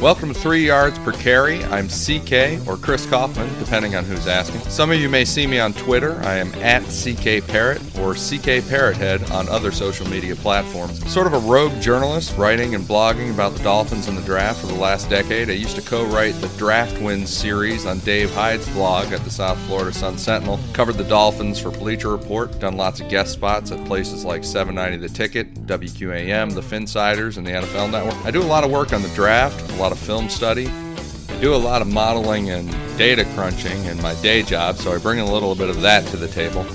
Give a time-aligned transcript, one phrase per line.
[0.00, 1.64] Welcome to Three Yards Per Carry.
[1.64, 4.60] I'm CK or Chris Kaufman, depending on who's asking.
[4.70, 6.20] Some of you may see me on Twitter.
[6.22, 11.04] I am at CK Parrott or CK Parrothead on other social media platforms.
[11.12, 14.68] Sort of a rogue journalist, writing and blogging about the Dolphins and the draft for
[14.68, 15.50] the last decade.
[15.50, 19.58] I used to co-write the Draft Wins series on Dave Hyde's blog at the South
[19.66, 20.60] Florida Sun Sentinel.
[20.74, 22.56] Covered the Dolphins for Bleacher Report.
[22.60, 27.44] Done lots of guest spots at places like 790 The Ticket, WQAM, The Finsiders, and
[27.44, 28.24] the NFL Network.
[28.24, 29.60] I do a lot of work on the draft.
[29.72, 30.66] A lot lot of film study.
[30.66, 34.98] I do a lot of modeling and data crunching in my day job, so I
[34.98, 36.66] bring a little bit of that to the table.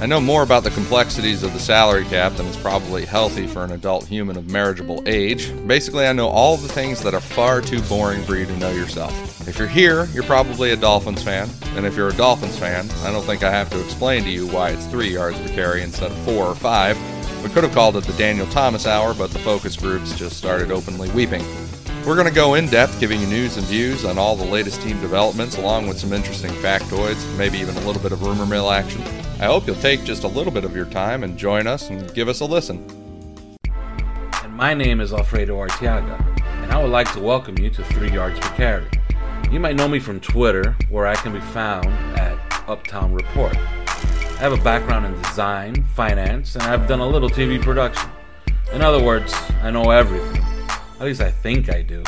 [0.00, 3.62] I know more about the complexities of the salary cap than is probably healthy for
[3.62, 5.52] an adult human of marriageable age.
[5.66, 8.70] Basically, I know all the things that are far too boring for you to know
[8.70, 9.12] yourself.
[9.46, 13.12] If you're here, you're probably a Dolphins fan, and if you're a Dolphins fan, I
[13.12, 16.10] don't think I have to explain to you why it's three yards per carry instead
[16.10, 16.96] of four or five.
[17.42, 20.70] We could have called it the Daniel Thomas Hour, but the focus groups just started
[20.70, 21.44] openly weeping.
[22.04, 24.82] We're going to go in depth, giving you news and views on all the latest
[24.82, 28.72] team developments, along with some interesting factoids, maybe even a little bit of rumor mill
[28.72, 29.00] action.
[29.38, 32.12] I hope you'll take just a little bit of your time and join us and
[32.12, 32.84] give us a listen.
[34.42, 36.20] And my name is Alfredo Arteaga,
[36.64, 38.88] and I would like to welcome you to Three Yards Per Carry.
[39.52, 41.86] You might know me from Twitter, where I can be found
[42.18, 42.36] at
[42.68, 43.56] Uptown Report.
[43.56, 48.10] I have a background in design, finance, and I've done a little TV production.
[48.72, 50.41] In other words, I know everything.
[51.02, 52.00] At least I think I do.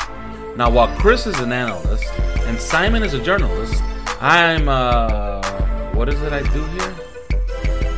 [0.57, 2.09] Now, while Chris is an analyst
[2.47, 3.83] and Simon is a journalist,
[4.21, 5.43] I'm, uh,
[5.95, 6.95] what is it I do here?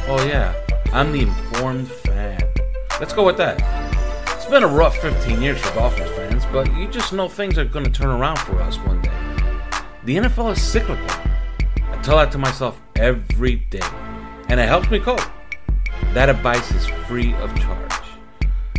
[0.08, 0.54] Oh, yeah,
[0.94, 2.42] I'm the informed fan.
[2.98, 3.60] Let's go with that.
[4.36, 7.66] It's been a rough 15 years for Dolphins fans, but you just know things are
[7.66, 9.12] going to turn around for us one day.
[10.04, 11.04] The NFL is cyclical.
[11.90, 13.86] I tell that to myself every day,
[14.48, 15.20] and it helps me cope.
[16.14, 17.85] That advice is free of charge.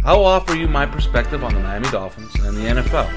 [0.08, 3.10] I will offer you my perspective on the Miami Dolphins and the NFL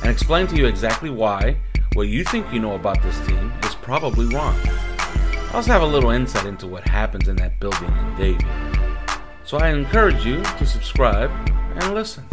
[0.00, 1.54] and explain to you exactly why
[1.92, 4.56] what you think you know about this team is probably wrong.
[4.64, 8.46] I also have a little insight into what happens in that building in Davie.
[9.44, 12.24] So I encourage you to subscribe and listen.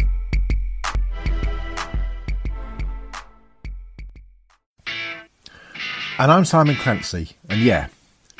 [6.17, 7.89] And I'm Simon Clancy, and yeah,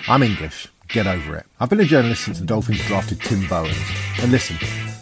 [0.07, 0.69] I'm English.
[0.87, 1.45] Get over it.
[1.59, 3.75] I've been a journalist since the Dolphins drafted Tim Bowens.
[4.21, 4.55] And listen,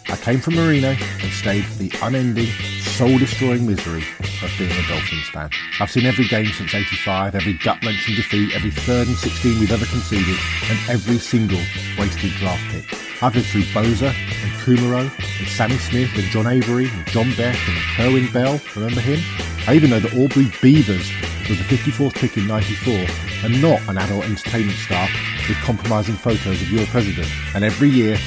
[0.08, 2.46] I came from Marino and stayed for the unending,
[2.80, 4.04] soul destroying misery
[4.42, 5.50] of being a Dolphins fan.
[5.80, 9.72] I've seen every game since 85, every gut wrenching defeat, every third and 16 we've
[9.72, 10.36] ever conceded,
[10.70, 11.60] and every single
[11.98, 12.84] wasted draft pick.
[13.22, 17.56] I've lived through Bosa and Kumerow and Sammy Smith and John Avery and John Beck
[17.68, 18.60] and Kerwin Bell.
[18.76, 19.18] Remember him?
[19.66, 21.10] I even know that Aubrey Beavers
[21.48, 23.06] was the 54th pick in 94
[23.44, 25.08] and not an adult entertainment star
[25.48, 27.28] with compromising photos of your president.
[27.54, 28.18] And every year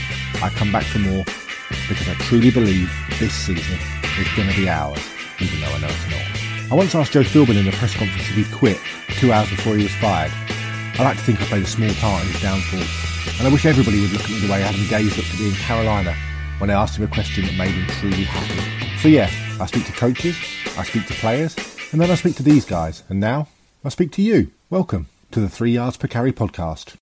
[0.41, 1.23] I come back for more
[1.89, 2.89] because I truly believe
[3.19, 3.77] this season
[4.19, 5.01] is going to be ours,
[5.39, 6.71] even though I know it's not.
[6.71, 8.79] I once asked Joe Philbin in a press conference if he'd quit
[9.17, 10.31] two hours before he was fired.
[10.99, 12.85] I like to think I played a small part in his downfall,
[13.39, 15.49] and I wish everybody would look at me the way Adam Gase looked at me
[15.49, 16.15] in Carolina
[16.59, 18.97] when I asked him a question that made him truly happy.
[18.99, 20.37] So yeah, I speak to coaches,
[20.77, 21.55] I speak to players,
[21.91, 23.47] and then I speak to these guys, and now
[23.83, 24.51] I speak to you.
[24.69, 26.95] Welcome to the Three Yards Per Carry podcast.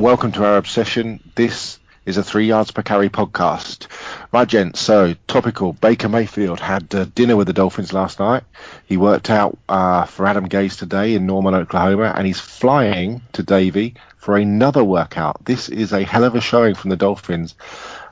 [0.00, 1.20] Welcome to our obsession.
[1.34, 3.86] This is a three yards per carry podcast.
[4.32, 4.80] Right, gents.
[4.80, 5.74] So topical.
[5.74, 8.42] Baker Mayfield had uh, dinner with the Dolphins last night.
[8.86, 13.42] He worked out uh, for Adam Gase today in Norman, Oklahoma, and he's flying to
[13.42, 15.44] Davie for another workout.
[15.44, 17.54] This is a hell of a showing from the Dolphins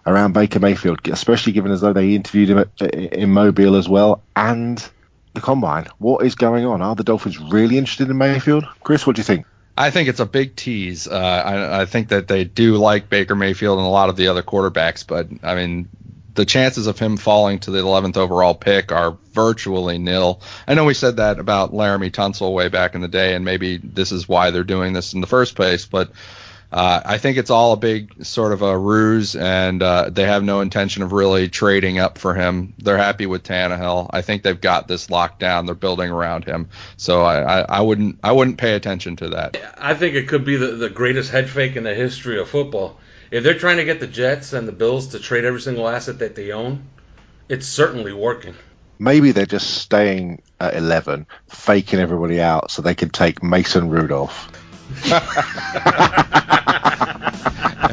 [0.06, 4.22] around Baker Mayfield, especially given as though they interviewed him at, in Mobile as well
[4.36, 4.86] and
[5.32, 5.86] the combine.
[5.96, 6.82] What is going on?
[6.82, 8.66] Are the Dolphins really interested in Mayfield?
[8.84, 9.46] Chris, what do you think?
[9.78, 11.06] I think it's a big tease.
[11.06, 14.26] Uh, I, I, think that they do like Baker Mayfield and a lot of the
[14.26, 15.88] other quarterbacks, but I mean,
[16.34, 20.40] the chances of him falling to the 11th overall pick are virtually nil.
[20.66, 23.76] I know we said that about Laremy Tunsil way back in the day, and maybe
[23.76, 26.10] this is why they're doing this in the first place, but
[26.70, 30.44] Uh, I think it's all a big sort of a ruse, and uh, they have
[30.44, 32.74] no intention of really trading up for him.
[32.78, 34.10] They're happy with Tannehill.
[34.10, 35.64] I think they've got this locked down.
[35.64, 36.68] They're building around him,
[36.98, 39.56] so I, I, I wouldn't I wouldn't pay attention to that.
[39.78, 42.98] I think it could be the, the greatest head fake in the history of football.
[43.30, 46.18] If they're trying to get the Jets and the Bills to trade every single asset
[46.18, 46.84] that they own,
[47.48, 48.54] it's certainly working.
[48.98, 54.50] Maybe they're just staying at 11, faking everybody out so they can take Mason Rudolph.